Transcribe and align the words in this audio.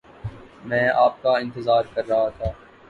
میں 0.63 0.89
آپ 0.89 1.21
کا 1.21 1.37
انتظار 1.37 1.83
کر 1.93 2.07
رہا 2.07 2.29
تھا۔ 2.29 2.51